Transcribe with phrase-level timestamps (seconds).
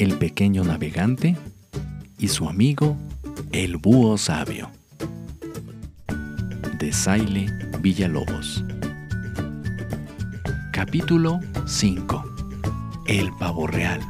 [0.00, 1.36] el pequeño navegante
[2.18, 2.96] y su amigo,
[3.52, 4.70] el búho sabio.
[6.78, 7.52] De Saile
[7.82, 8.64] Villalobos.
[10.72, 12.24] Capítulo 5.
[13.08, 14.00] El pavo real.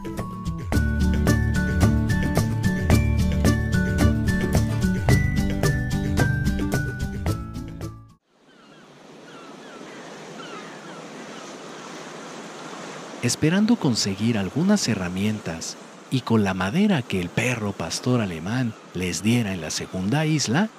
[13.23, 15.77] Esperando conseguir algunas herramientas
[16.10, 20.70] y con la madera que el perro pastor alemán les diera en la segunda isla,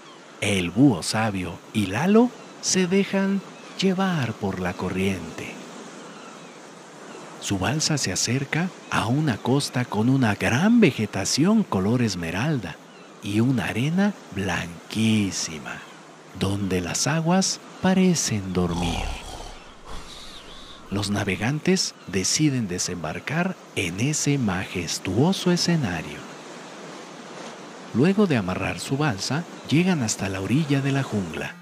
[0.41, 2.31] el búho sabio y Lalo
[2.61, 3.41] se dejan
[3.79, 5.53] llevar por la corriente.
[7.41, 12.75] Su balsa se acerca a una costa con una gran vegetación color esmeralda
[13.21, 15.77] y una arena blanquísima,
[16.39, 19.30] donde las aguas parecen dormir
[20.91, 26.19] los navegantes deciden desembarcar en ese majestuoso escenario.
[27.93, 31.55] Luego de amarrar su balsa, llegan hasta la orilla de la jungla,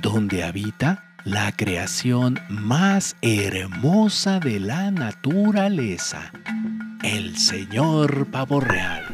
[0.00, 6.32] donde habita la creación más hermosa de la naturaleza,
[7.02, 9.04] el señor pavo real,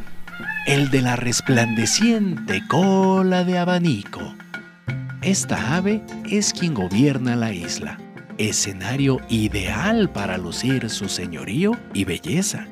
[0.65, 4.33] el de la resplandeciente cola de abanico.
[5.21, 7.97] Esta ave es quien gobierna la isla
[8.37, 12.67] escenario ideal para lucir su señorío y belleza.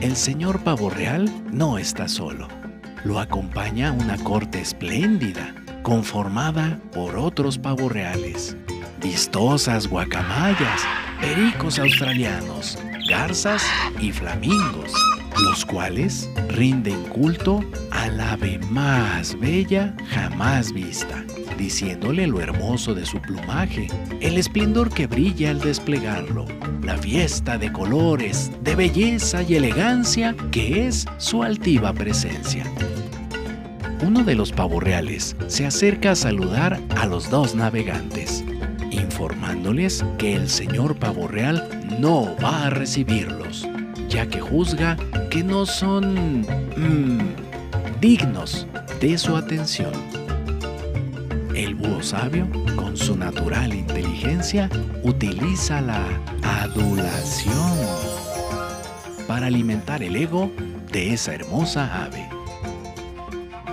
[0.00, 2.48] El señor pavo real no está solo.
[3.04, 8.56] Lo acompaña una corte espléndida, conformada por otros pavos reales,
[9.00, 10.82] vistosas guacamayas,
[11.20, 13.64] pericos australianos, garzas
[14.00, 14.92] y flamingos,
[15.42, 21.24] los cuales rinden culto al ave más bella jamás vista
[21.58, 23.88] diciéndole lo hermoso de su plumaje,
[24.20, 26.46] el esplendor que brilla al desplegarlo,
[26.82, 32.64] la fiesta de colores, de belleza y elegancia que es su altiva presencia.
[34.06, 38.44] Uno de los pavorreales se acerca a saludar a los dos navegantes,
[38.92, 43.66] informándoles que el señor pavorreal no va a recibirlos,
[44.08, 44.96] ya que juzga
[45.30, 48.66] que no son mm, dignos
[49.00, 49.92] de su atención.
[51.54, 54.70] El búho sabio, con su natural inteligencia,
[55.02, 56.04] utiliza la
[56.42, 57.78] adulación
[59.26, 60.50] para alimentar el ego
[60.92, 62.28] de esa hermosa ave.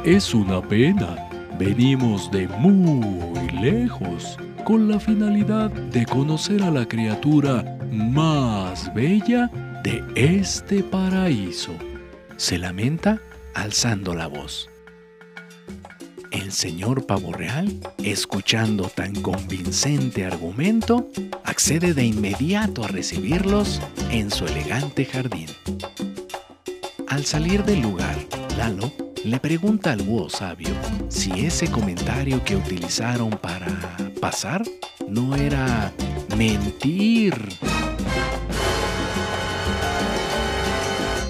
[0.04, 1.16] Es una pena.
[1.58, 9.50] Venimos de muy lejos con la finalidad de conocer a la criatura más bella
[9.86, 11.72] de este paraíso.
[12.38, 13.22] Se lamenta
[13.54, 14.68] alzando la voz.
[16.32, 21.08] El señor pavo real, escuchando tan convincente argumento,
[21.44, 23.80] accede de inmediato a recibirlos
[24.10, 25.50] en su elegante jardín.
[27.08, 28.18] Al salir del lugar,
[28.58, 28.92] Lalo
[29.24, 30.74] le pregunta al búho sabio
[31.10, 33.68] si ese comentario que utilizaron para
[34.20, 34.64] pasar
[35.08, 35.94] no era
[36.36, 37.36] mentir.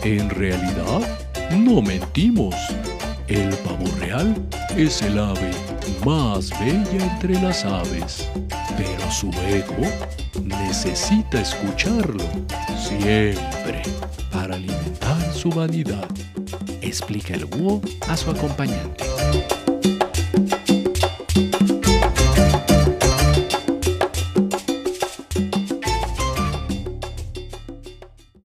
[0.05, 1.01] En realidad,
[1.57, 2.53] no mentimos.
[3.27, 4.35] El pavo real
[4.77, 5.49] es el ave
[6.05, 8.29] más bella entre las aves,
[8.77, 9.89] pero su ego
[10.43, 12.23] necesita escucharlo
[12.77, 13.81] siempre
[14.31, 16.07] para alimentar su vanidad,
[16.81, 19.14] explica el búho a su acompañante.